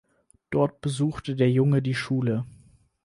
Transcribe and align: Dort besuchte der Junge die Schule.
Dort 0.49 0.81
besuchte 0.81 1.35
der 1.35 1.51
Junge 1.51 1.83
die 1.83 1.93
Schule. 1.93 2.47